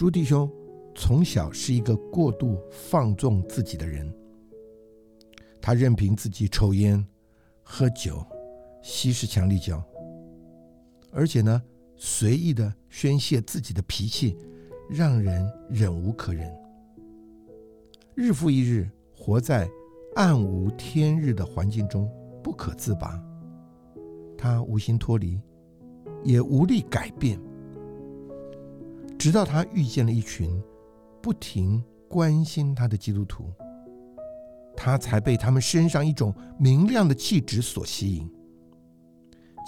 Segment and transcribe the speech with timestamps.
[0.00, 0.50] 朱弟兄
[0.94, 4.10] 从小是一个过度放纵自己的人，
[5.60, 7.06] 他任凭自己抽烟、
[7.62, 8.24] 喝酒、
[8.80, 9.84] 吸食强力胶，
[11.12, 11.62] 而且呢，
[11.96, 14.38] 随意的宣泄自己的脾气，
[14.88, 16.50] 让人忍无可忍。
[18.14, 19.68] 日复一日，活在
[20.14, 22.10] 暗无天日的环境中，
[22.42, 23.22] 不可自拔。
[24.38, 25.38] 他无心脱离，
[26.24, 27.38] 也无力改变。
[29.20, 30.50] 直到他遇见了一群
[31.20, 33.52] 不停关心他的基督徒，
[34.74, 38.26] 他才被他们身上一种明亮的气质所吸引，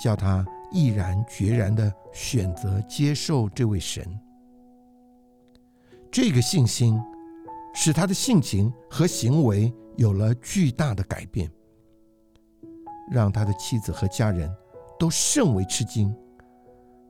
[0.02, 4.02] 叫他毅然决然的选择接受这位神。
[6.10, 6.98] 这个信心
[7.74, 11.50] 使他的性情和行为有了巨大的改变，
[13.10, 14.50] 让他的妻子和家人。
[14.98, 16.14] 都甚为吃惊，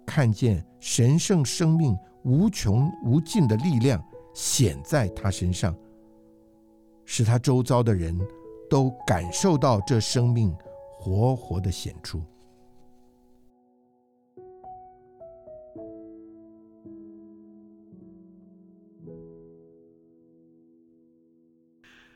[0.06, 1.94] 看见神圣生命
[2.24, 4.02] 无穷无尽的力量
[4.34, 5.74] 显在他身上，
[7.04, 8.18] 使他周遭的人
[8.70, 10.54] 都感受到这生命
[10.90, 12.22] 活活的显出。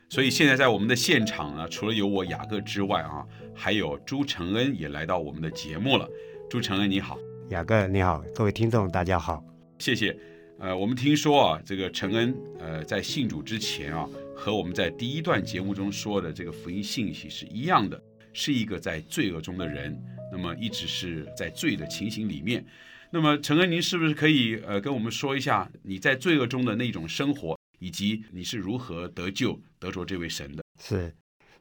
[0.09, 6.09] 所以现在在我们的现场呢，除了有我雅各之外啊，还有朱承恩也来到我们的节目了。
[6.49, 7.17] 朱承恩你好，
[7.49, 9.43] 雅各你好，各位听众大家好，
[9.79, 10.17] 谢谢。
[10.59, 18.01] 呃，我们听说啊，这个承恩呃在信主之前啊，和我们在第一段节目中说的这个福音信息是一样的，
[18.33, 19.95] 是一个在罪恶中的人，
[20.31, 22.65] 那么一直是在罪的情形里面。
[23.11, 27.57] 那么承恩，您是不是可以呃跟我们说一下你在罪恶中的那种生活？
[27.79, 30.63] 以及你是如何得救得着这位神的？
[30.81, 31.13] 是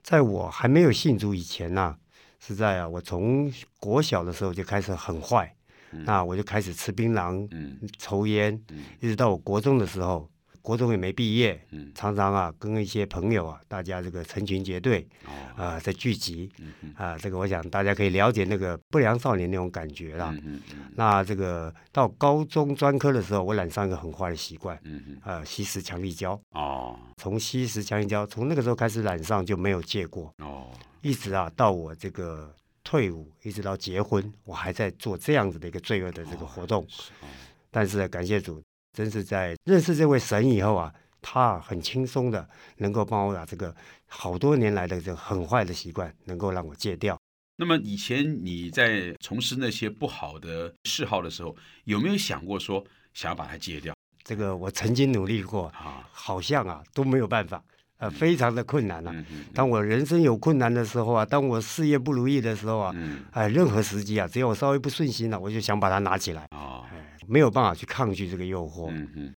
[0.03, 1.99] 在我还没有信主以前呢，
[2.41, 5.55] 是在啊，我从国小的时候就开始很坏，
[5.91, 7.79] 那我就开始吃槟榔、嗯。
[7.99, 8.61] 抽烟，
[9.01, 10.29] 一直到我国中的时候。
[10.67, 15.07] 国中也没毕业，常常啊跟一些朋友啊，大家这个成群结队，
[15.55, 16.51] 啊在聚集，
[16.97, 20.35] 啊这个我想大家可以了解那个不良少年那种感觉啦。
[20.97, 24.77] 那这个到高中专科的时候，我染上一个很坏的习惯，
[25.23, 26.37] 啊吸食强力胶。
[26.51, 30.35] 哦，从吸食强力胶，从那个时候开始染上就没有戒过。
[30.39, 30.67] 哦，
[31.01, 32.53] 一直啊到我这个
[32.87, 36.87] 退伍，一直到结婚，我还在做这样子的一个罪恶的这个活动。
[37.73, 38.63] 但是感谢主。
[38.97, 42.49] 真是在认识这位神以后啊，他很轻松的
[42.79, 43.77] 能够帮我把这个
[44.07, 47.15] 好多年来的这个很坏的习惯，能够让我戒掉。
[47.57, 51.55] 那么以前你在从事那些不好的嗜好的时候，
[51.85, 52.83] 有没有想过说
[53.13, 53.95] 想要把它戒掉？
[54.25, 57.63] 这个我曾经努力过啊，好像啊都没有办法，
[57.99, 59.15] 呃，非常的困难啊。
[59.55, 62.95] 当我人生有困难的时候啊，当我事业不如意的时候啊，
[63.33, 66.83] 哎，任何时机啊，只要我稍微不顺心了，我就想把它拿起来啊。
[67.29, 68.89] 没有办法去抗拒这个诱惑，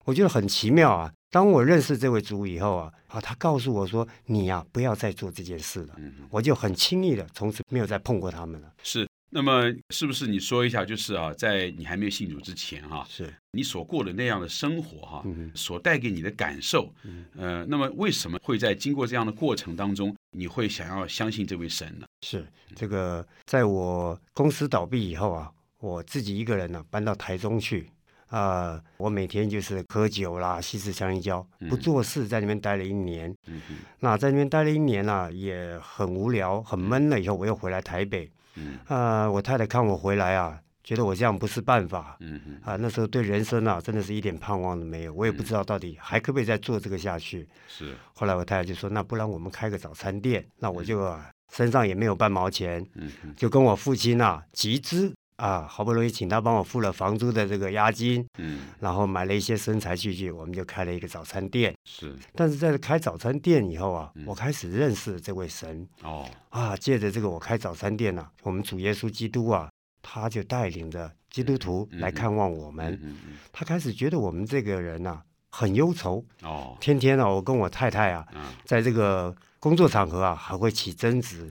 [0.05, 1.11] 我觉得很奇妙啊。
[1.31, 5.95] 当我认识这位主以后啊，啊，他告诉我说：“你呀，不要再做这件事了。”
[6.29, 8.69] 我就很轻易的从此没有再碰过他们了。
[8.83, 15.25] 是，那么是不是你说一下，就是啊，在你还没有信主之前哈，是你所过的那样的生活哈，
[15.55, 16.93] 所带给你的感受，
[17.37, 22.07] 呃，那么为什么会在经过这样的过程当中，你会想要相信这位神呢？
[22.23, 25.53] 是这个，在我公司倒闭以后啊。
[25.81, 27.89] 我自己一个人呢，搬到台中去，
[28.27, 33.33] 啊，我每天就是喝酒啦，吸食香烟胶，不做事，在那边待了一年。
[33.47, 33.63] 嗯
[34.01, 37.21] 那在那边待了一年呢，也很无聊，很闷了。
[37.21, 38.29] 以后我又回来台北。
[38.59, 38.79] 嗯。
[38.87, 42.17] 啊，我太太看我回来啊，觉得我这样不是办法。
[42.21, 45.15] 嗯啊，那时候对人生啊，真的是一点盼望都没有。
[45.15, 47.49] 我也不知道到底还可不可以再做这个下去。
[47.69, 47.95] 是。
[48.15, 51.17] 后来我太太就说：“那不然我们开个早餐店。”那我就
[51.53, 52.85] 身上也没有半毛钱。
[52.95, 55.15] 嗯就跟我父亲啊集资。
[55.39, 61.73] 啊，好不容易请他帮我付了房租的这个押金，嗯，然后买了一些生财器具，我们就开了一个早餐店。
[61.85, 65.87] 是，但是在开早餐店以后啊，我开始认识这位神。
[66.03, 69.71] 哦，啊，借着这个我开早餐店呢，我们主耶稣基督啊，
[70.03, 72.93] 他就带领着基督徒来看望我们。
[73.01, 76.25] 嗯嗯，他开始觉得我们这个人呐很忧愁。
[76.43, 78.27] 哦，天天呢，我跟我太太啊，
[78.65, 79.33] 在这个。
[79.61, 81.49] 工作场合啊，还会起争执，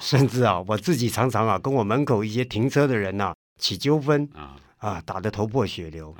[0.00, 4.28] 甚至啊，我自己常常啊，跟我门口一些停车的人呐起纠纷。
[4.34, 6.14] 啊，啊，打得头破血流。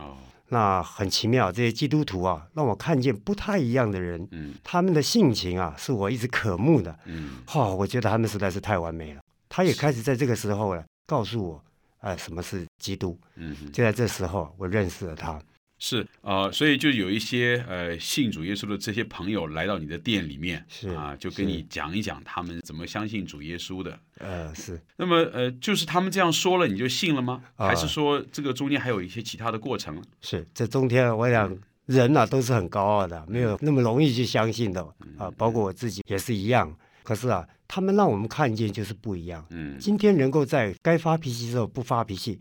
[0.48, 9.20] 那很奇妙，这些基督徒啊，让我看见不太一样的人，嗯，他们的性情啊，是我一直渴慕的，嗯，哈，我觉得他们实在是太完美了。
[9.48, 11.64] 他也开始在这个时候呢，告诉我，
[12.00, 15.38] 呃，什么是基督，嗯，就在这时候，我认识了他。
[15.78, 23.98] 是啊，所以就有一些呃信主耶稣的这些朋友来到你的店里面，是啊，就跟你讲一讲他们怎么相信主耶稣的。
[24.18, 24.80] 呃，是。
[24.96, 27.42] 那么呃，就是他们这样说了，你就信了吗？
[27.56, 30.02] 还是说这个中间还有一些其他的过程？
[30.22, 34.82] 是，这中间我想人呐都是很高傲的，没有那么容易去相信的
[35.18, 36.74] 啊，包括我自己也是一样。
[37.06, 39.46] 可是啊，他们让我们看见就是不一样。
[39.50, 42.36] 嗯，今天能够在该发脾气的时候不发脾气，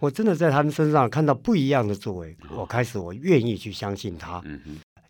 [0.00, 2.36] 我真的在他们身上看到不一样的作为。
[2.50, 4.42] 我开始我愿意去相信他，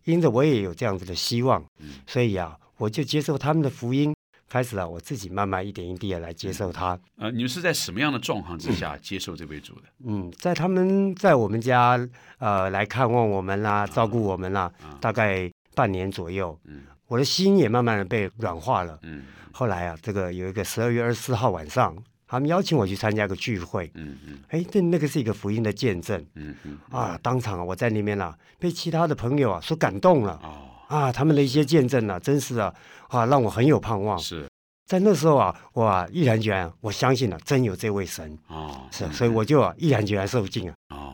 [0.04, 1.64] 因着我也有这样子的希望，
[2.06, 4.14] 所以啊，我就接受他们的福音。
[4.50, 6.98] 开始啊，我自己慢慢一点一滴的来接受他。
[7.16, 9.82] 呃，你们是在什么样的状况之下接受这位主的？
[10.04, 11.98] 嗯，在他们在我们家
[12.38, 14.70] 呃来看望我们啦，照顾我们啦，
[15.00, 16.58] 大概半年左右。
[16.64, 18.98] 嗯，我的心也慢慢的被软化了。
[19.02, 21.96] 嗯，后来啊，这个有一个十二月二十四号晚上，
[22.26, 23.90] 他们邀请我去参加一个聚会。
[23.94, 26.22] 嗯嗯，哎，这那个是一个福音的见证。
[26.34, 30.38] 嗯嗯，啊，当场我在里面啊，被其他的朋友啊所感动了。
[30.42, 30.68] 哦。
[30.88, 32.74] 啊，他们的一些见证啊，真是啊，
[33.08, 34.18] 啊，让我很有盼望。
[34.18, 34.46] 是
[34.86, 40.74] 在那时候啊，我啊毅然决然，我相信了，真有这位神啊，是，所以我就啊毅然决然受尽啊。
[40.88, 41.07] 哦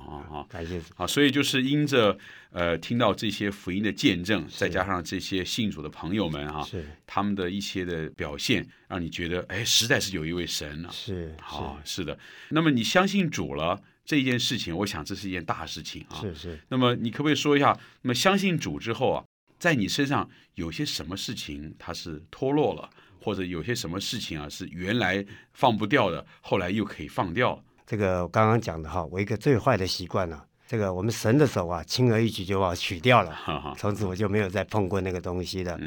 [0.49, 2.17] 感谢啊，所以就是因着
[2.51, 10.91] 呃听到这些福音的见证，再加上这些信主的朋友们哈，是他们的一些的表现，让你觉得哎，实在是有一位神啊。
[10.91, 12.19] 是好是的。
[12.51, 16.21] 那么你相信主了这一件事情，我想这是一件大事情啊。
[16.21, 16.59] 是是。
[16.69, 19.25] 那么你可不可以说一下，那么相信主之后啊？
[19.57, 25.25] 在你身上有些什么事情它是脱落了，或者有些什么事情啊是原来
[25.55, 27.65] 放不掉的，后来又可以放掉。
[27.87, 33.37] 这个我刚刚讲的哈，我一个最坏的习惯呢，这个我们神的手啊，轻而易举就把我取掉了，
[33.77, 35.79] 从此我就没有再碰过那个东西了。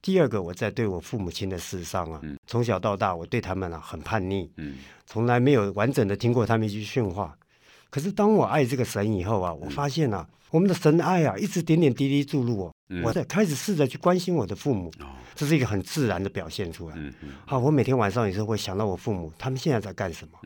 [0.00, 4.48] 第二个，我在对我父母亲的事上啊，从小到大我对他们啊很叛逆，
[5.06, 7.36] 从来没有完整的听过他们一句训话。
[7.90, 12.72] 可是当我爱这个神以后啊，我发现啊，我们的神爱啊，一直点点滴滴注入我。
[13.04, 14.92] 我在开始试着去关心我的父母，
[15.34, 16.96] 这是一个很自然的表现出来。
[17.46, 20.38] 好，我每天晚上也是会想到我父母，他们现在在干什么？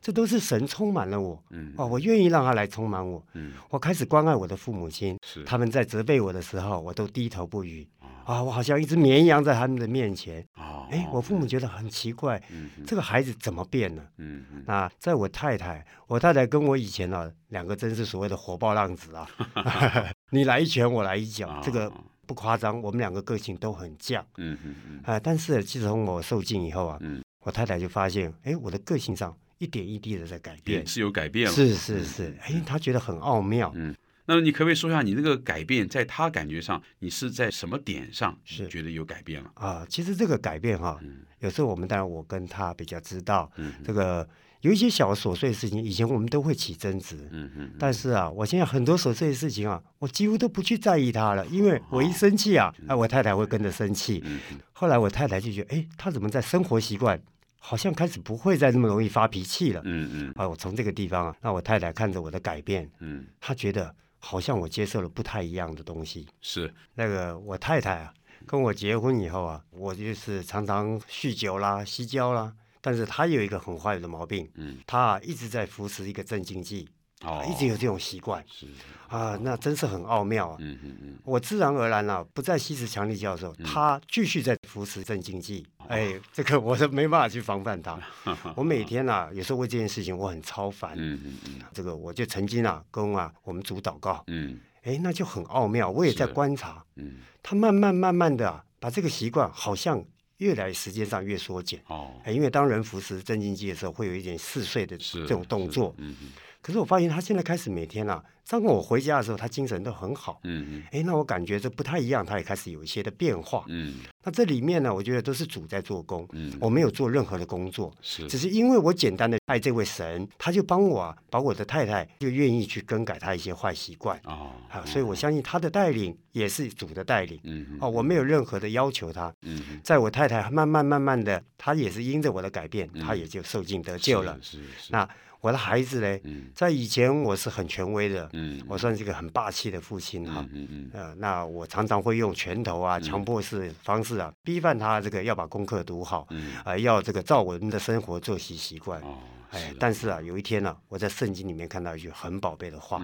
[0.00, 1.42] 这都是神充满了我。
[1.76, 3.22] 哦，我愿意让他来充满我。
[3.68, 7.86] 我开始关爱我的父母亲，他们在责备我的时候，我都低头不语。
[8.24, 10.44] 啊，我好像一只绵羊在他们的面前。
[10.56, 12.40] 哦，哎，我父母觉得很奇怪，
[12.86, 14.02] 这个孩子怎么变了？
[14.18, 14.64] 嗯嗯。
[14.66, 19.28] 那在我太太，我太太跟我以前呢，两个真是所谓的火爆浪子啊。
[20.30, 21.92] 你来一拳，我来一脚，这个
[22.26, 22.80] 不夸张。
[22.82, 24.20] 我们两个个性都很犟。
[24.36, 25.00] 嗯嗯嗯。
[25.04, 26.98] 啊，但是自从我受尽以后啊，
[27.40, 31.52] 我太太就发现，哎，我的个性上一点一滴的在改变，是有改变了。
[31.52, 33.72] 是是是，哎，她觉得很奥妙。
[33.74, 33.94] 嗯。
[34.30, 39.50] 那么你可不可以说一下，你这个改变在他感觉上，你是在什么点上是觉得有改变了？
[39.54, 41.00] 啊，其实这个改变哈，
[41.40, 43.50] 有时候我们当然我跟他比较知道，
[43.84, 44.28] 这个
[44.60, 54.22] 有一些小琐碎的事情，以前我们都会起争执，嗯嗯，但是啊，我现在很多琐碎的事情啊，我几乎都不去在意他了，因为我一生气啊，哎，我太太会跟着生气。
[54.70, 57.20] 后来我太太就觉得，哎，他怎么在生活习惯
[57.58, 59.82] 好像开始不会再那么容易发脾气了？
[59.84, 63.92] 嗯嗯，啊，我从这个地方啊，那我太太看着我的改变，嗯，她觉得。
[64.20, 66.28] 好像我接受了不太一样的东西。
[66.40, 68.14] 是那个我太太啊，
[68.46, 72.54] 跟我结婚以后啊，我就是常常酗酒啦、吸胶啦。
[72.80, 76.88] 但是她有一个很坏的毛病，嗯，她一直在服食一个镇静剂。
[77.22, 78.66] 哦，一直有这种习惯，是
[79.08, 80.56] 啊，那真是很奥妙啊。
[80.58, 85.66] 嗯嗯嗯，我自然而然了，不再吸食强力胶的时候，他继续在服食镇静剂。
[85.88, 88.00] 哎，这个我是没办法去防范他。
[88.56, 90.94] 我每天啊，有时候为这件事情我很超烦。
[90.96, 94.24] 嗯嗯嗯，这个我就曾经啊，跟啊我们组祷告。
[94.28, 95.90] 嗯，哎，那就很奥妙。
[95.90, 96.82] 我也在观察。
[96.96, 100.02] 嗯，他慢慢慢慢的把这个习惯好像
[100.38, 101.82] 越来时间上越缩减。
[101.88, 105.94] 哦，哎，因为当人服食镇静剂的时候，会有一点嗜睡的这种动作。
[105.98, 106.28] 嗯嗯。
[106.62, 110.40] 可是我发现他现在开始每天啊，当我回家的时候，他精神都很好。
[110.44, 110.82] 嗯嗯。
[110.92, 113.64] 哎，那我感觉这不太一样，他也开始有一些的变化。
[113.68, 113.94] 嗯。
[114.22, 116.28] 那这里面呢，我觉得都是主在做工。
[116.32, 116.52] 嗯。
[116.60, 117.90] 我没有做任何的工作。
[118.02, 118.26] 是。
[118.26, 124.20] 只是因为我简单的爱这位神，他就帮我啊，把我的太太就愿意去更改他一些坏习惯。
[124.24, 124.50] 哦。
[124.68, 127.40] 啊，所以我相信他的带领也是主的带领。
[127.44, 127.78] 嗯。
[127.80, 129.32] 哦，我没有任何的要求他。
[129.42, 129.80] 嗯。
[129.82, 134.36] 在我太太慢慢慢慢的，他也是因着我的改变，他也就受尽得救了。
[134.42, 134.90] 是是。
[134.90, 135.08] 那。
[135.40, 136.18] 我的孩子呢，
[136.54, 138.30] 在以前我是很权威的，
[138.68, 140.46] 我算是一个很霸气的父亲哈。
[140.92, 146.26] 呃，那我常常会用拳头啊、强迫式方式啊，逼犯他这个要把功课读好，
[146.64, 149.02] 啊，要这个照我们的生活作息习惯。
[149.50, 153.02] 哎，但是啊，有一天呢，我在圣经里面看到一句很宝贝的话，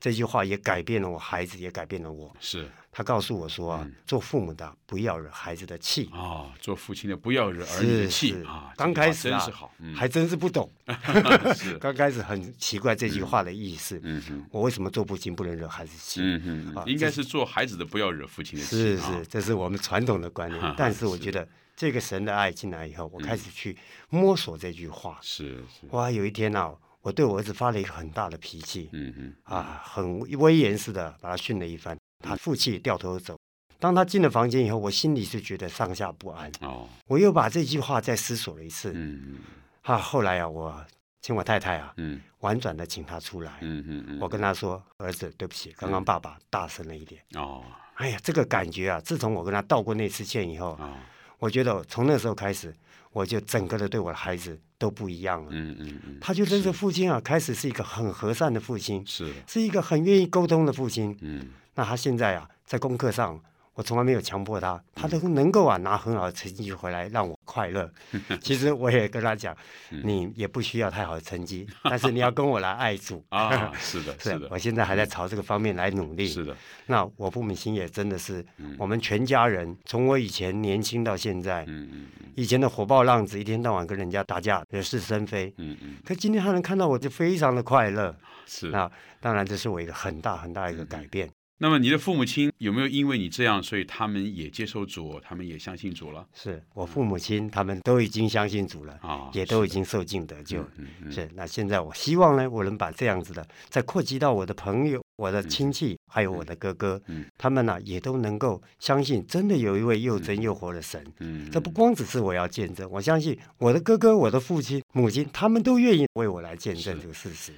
[0.00, 2.34] 这句话也改变了我孩子，也改变了我。
[2.40, 2.68] 是。
[2.92, 8.72] 他告诉我说啊，做父母的不要惹孩子的气啊，做父亲的不要惹儿子的气啊。
[8.74, 10.70] 刚开始真是好，还真是不懂。
[11.78, 14.00] 刚开始很奇怪这句话的意思。
[14.02, 16.20] 嗯哼，我为什么做父亲不能惹孩子气？
[16.22, 18.76] 嗯哼，应该是做孩子的不要惹父亲的气。
[18.76, 20.74] 是是，这是我们传统的观念。
[20.78, 21.46] 但是我觉得
[21.76, 23.76] 这个神的爱进来以后，我开始去
[24.08, 25.18] 摸索这句话。
[25.22, 25.86] 是是。
[25.90, 26.74] 哇，有一天呢。
[27.02, 33.38] 我对我儿子发了一个很大的脾气，嗯嗯啊，很威严似的把他训了一番，他负气掉头走。
[33.78, 36.50] 当他进了房间以后，我心里是觉得上下不安。
[36.62, 38.90] 哦，我又把这句话再思索了一次。
[38.92, 39.38] 嗯嗯
[39.82, 40.84] 啊，后来啊，我
[41.22, 43.58] 请我太太啊，嗯婉转的请他出来。
[43.60, 47.22] 嗯嗯嗯，我跟他说：“儿子，对不起，刚刚爸爸大声了一点。
[47.34, 47.62] 哦
[47.94, 50.96] 哎呀，这个感觉啊，自从我跟他道过那次歉以后，哦
[51.38, 52.74] 我觉得从那时候开始，
[53.12, 55.50] 我就整个的对我的孩子都不一样了。
[55.52, 61.16] 嗯嗯嗯，他就认识父亲啊，开始是一个很和善的父亲，是，是一个很愿意沟通的父亲。
[61.20, 63.38] 嗯那他现在啊，在功课上，
[63.76, 67.88] 我从来没有强迫他，他都能够啊拿很好的成绩回来让我快乐。
[68.40, 69.54] 其实我也跟他讲，
[69.90, 73.22] 嗯你也不需要太好的成绩， 但是你要跟我来爱主。
[73.28, 76.26] 啊，是的， 是是的，我现在还在朝这个方面来努力。
[76.26, 76.56] 是的，
[76.86, 85.52] 那我父母亲也真的是嗯我们全家人，从我以前年轻到现在，嗯嗯以前的火爆浪子，一天到晚跟人家打架，惹是生非。
[85.58, 88.16] 嗯嗯，可今天他能看到我，就非常的快乐。
[88.46, 88.70] 是。
[88.70, 88.90] 那
[89.20, 91.28] 当然，这是我一个很大很大的一个改变。
[91.58, 99.30] 那么你的父母亲有没有因为你这样，所以他们也接受主，他们也相信主了是我父母亲，他们都已经相信主了，啊？
[99.32, 100.60] 也都已经受尽得救。
[100.76, 111.02] 嗯嗯是，那现在我希望呢，我能把这样子的，再扩及到我的朋友、我的亲戚，还有我的哥哥，嗯他们呢、也都能够相信，真的有一位又真又活的神。
[111.20, 117.54] 嗯，这不光只是我要见证，我相信我的哥哥、我的父亲、母亲，他们都愿意为我来见证这个事实。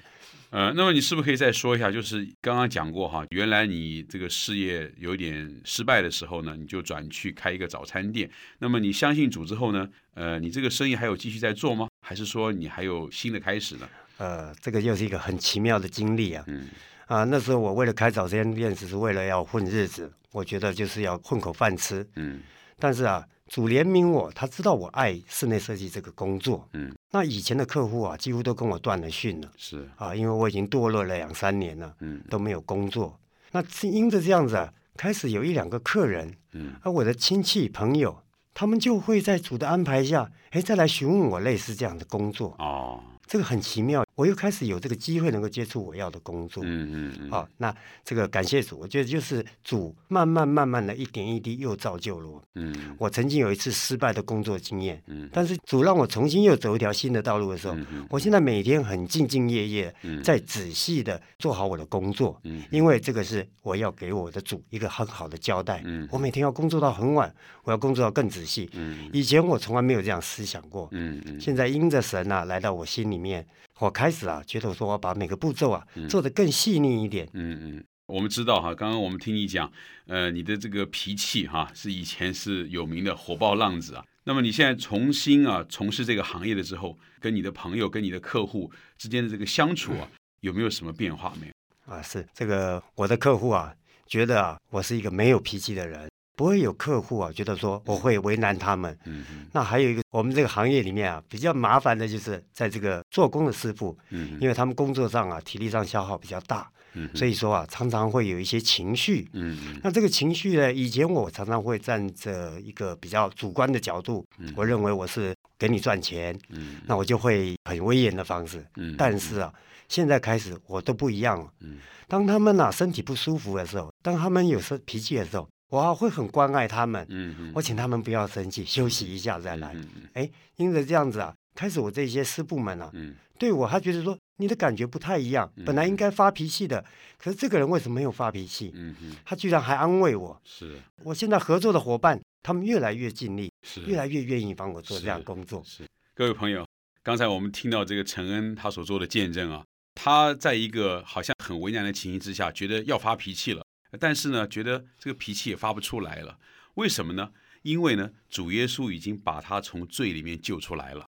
[0.51, 1.91] 呃，那么你是不是可以再说一下？
[1.91, 8.31] 就是刚刚讲过哈，原来你这个事业有点失败的时候呢，你就转去开一个早餐店。
[8.59, 11.89] 那么你相信主之后呢，呃，你这个生意还有继续在做吗？
[12.01, 13.89] 还是说你还有新的开始呢？
[14.17, 16.43] 呃，这个又是一个很奇妙的经历啊！
[16.47, 16.69] 嗯
[17.07, 22.07] 啊，那时候我为了开早餐店，只是为了要混日子，我觉得就是要混口饭吃。
[22.17, 22.41] 嗯
[22.79, 26.69] 但是啊，主怜悯我，他知道我爱室内设计这个工作。
[26.73, 33.19] 嗯，那以前的客户啊，几乎都跟我断了讯了是啊，因为我已经堕落了两三年了，嗯都没有工作。
[33.53, 38.23] 那是因着这样子啊，开始有一两个客人，嗯而我的亲戚朋友，
[38.55, 42.55] 他们就会在主的安排下，哎，再来询问我类似这样的工作。
[42.59, 46.61] 哦这个很奇妙，我又开始有这个机会能够接触我要的工作。
[46.67, 47.73] 嗯嗯嗯好、那
[48.05, 52.43] 这个感谢主，我觉得就是主慢慢慢慢的一点一滴又造就了我。
[52.57, 57.77] 嗯我曾经有一次失败的工作经验，嗯但是主让我重新又走一条新的道路的时候，
[58.11, 65.81] 我现在每天很兢兢业业，嗯在仔细的做好我的工作，嗯因为这个是我要给我的主一个很好的交代。
[65.85, 67.33] 嗯我每天要工作到很晚，
[67.63, 68.69] 我要工作到更仔细。
[68.73, 73.47] 嗯以前我从来没有这样思想过，嗯嗯现在因着神啊来到我心里面，
[73.79, 77.29] 我开始啊觉得说我要把每个步骤啊嗯做得更细腻一点。
[77.33, 79.71] 嗯嗯，我们知道哈，刚刚我们听你讲，
[80.07, 84.05] 呃，你的这个脾气哈，是以前是有名的火爆浪子啊。
[84.25, 90.09] 那么你现在重新啊从事这个行业了之后，跟你的朋友、跟你的客户之间的这个相处啊，
[90.41, 91.95] 有没有什么变化没有？
[91.95, 93.75] 啊，是这个我的客户啊，
[94.07, 96.08] 觉得啊我是一个没有脾气的人，
[96.39, 98.97] 不会有客户啊觉得说我会为难他们。
[99.07, 99.47] 嗯嗯。
[99.53, 104.39] 那还有一个，我们这个行业里面啊比较麻烦的就是在这个做工的师傅，嗯。
[104.41, 109.29] 因为他们工作上啊体力上消耗比较大，嗯所以说啊常常会有一些情绪。
[109.33, 109.81] 嗯嗯。
[109.83, 116.81] 那这个情绪呢，以前我常常会站着一个比较主观的角度，我认为我是给你赚钱，嗯。
[116.87, 118.65] 那我就会很威严的方式。
[118.77, 119.53] 嗯，但是啊，
[119.89, 121.51] 现在开始我都不一样了。
[121.63, 121.79] 嗯。
[122.07, 129.73] 当他们呐、身体不舒服的时候，当他们有时候脾气的时候，我啊会很关爱他们，嗯嗯，我请他们不要生气，休息一下再来。
[129.75, 133.15] 嗯嗯哎，因着这样子啊，开始我这些师部们啊，嗯。
[133.39, 136.85] 对我他觉得说你的感觉不太一样，本来应该发脾气的，
[137.17, 138.73] 可是这个人为什么没有发脾气？
[138.75, 140.41] 嗯嗯，他居然还安慰我。
[140.43, 140.81] 是。
[141.05, 143.81] 我现在合作的伙伴，他们越来越尽力，是。
[143.83, 145.63] 越来越愿意帮我做这样工作。
[145.65, 146.67] 是，各位朋友，
[147.05, 149.63] 刚才我们听到这个陈恩他所做的见证啊，
[149.95, 153.65] 他在一个好像很为难的情形之下，觉得要发脾气了，
[153.99, 156.39] 但是呢，觉得这个脾气也发不出来了。
[156.75, 157.33] 为什么呢？
[157.63, 161.07] 因为呢，主耶稣已经把他从罪里面救出来了。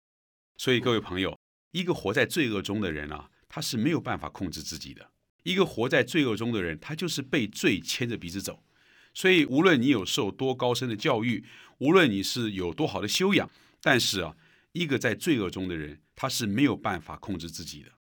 [0.58, 1.38] 所以各位朋友，
[1.72, 5.12] 一个活在罪恶中的人啊，他是没有办法控制自己的。
[5.44, 8.64] 一个活在罪恶中的人，他就是被罪牵着鼻子走。
[9.14, 11.46] 所以，无论你有受多高深的教育，
[11.80, 13.50] 无论你是有多好的修养，
[13.82, 14.36] 但是啊，
[14.74, 17.92] 一个在罪恶中的人，他是没有办法控制自己的。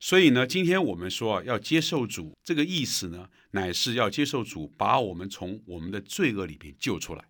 [0.00, 7.24] 所以呢，今天我们说啊，要接受主，这个意思呢，乃是要接受主，把我们从我们的罪恶里边救出来。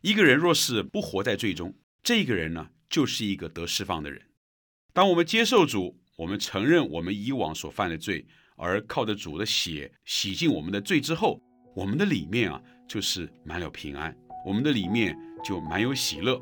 [0.00, 4.22] 一个人若是不活在罪中，这个人呢，就是一个得释放的人。
[4.94, 11.40] 当我们接受主，我们承认我们以往所犯的罪，而靠着主的血洗净我们的罪之后，
[11.76, 16.40] 我们的里面啊，就是满了平安，我们的里面就满有喜乐。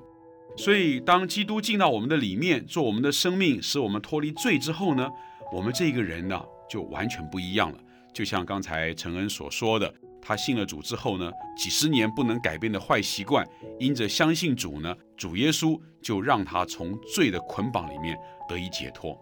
[0.56, 5.10] 所以，当基督进到我们的里面，做我们的生命，使我们脱离罪之后呢，
[5.52, 7.78] 我们这个人呢就完全不一样了。
[8.12, 13.46] 就像刚才陈恩所说的，他信了主之后呢，几十年不能改变的坏习惯，
[13.78, 18.16] 因着相信主呢，主耶稣就让他从罪的捆绑里面
[18.48, 19.18] 得以解脱。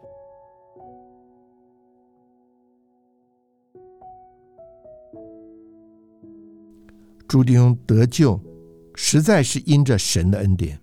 [7.27, 8.41] 朱弟兄得救，
[8.95, 10.81] 实在是因着神的恩典。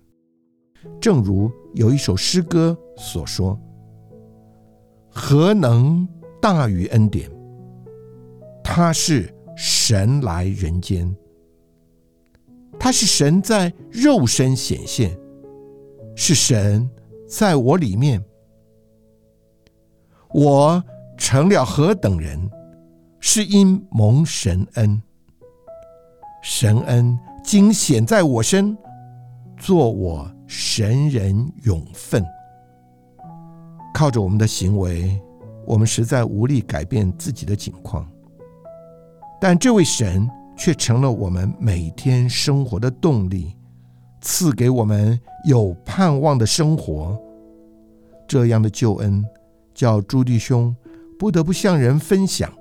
[1.00, 3.58] 正如有一首诗歌所说
[5.12, 6.08] ：“何能
[6.40, 7.30] 大于恩典？
[8.64, 11.14] 他是神来人间，
[12.78, 15.16] 他是神在肉身显现，
[16.16, 16.88] 是神
[17.28, 18.24] 在我里面。
[20.32, 20.82] 我
[21.18, 22.50] 成了何等人，
[23.20, 25.02] 是因蒙神恩。”
[26.42, 28.76] 神恩今显在我身，
[29.56, 32.24] 做我神人永分。
[33.92, 35.20] 靠着我们的行为，
[35.66, 38.08] 我们实在无力改变自己的境况，
[39.40, 43.56] 但这位神却成了我们每天生活的动力，
[44.20, 47.18] 赐给我们有盼望的生活。
[48.26, 49.24] 这样的救恩，
[49.74, 50.74] 叫朱弟兄
[51.18, 52.52] 不得不向人分享。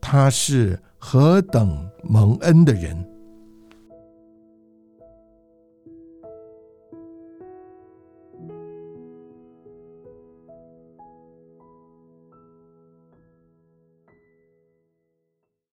[0.00, 0.80] 他是。
[1.02, 2.94] 何等蒙恩的人！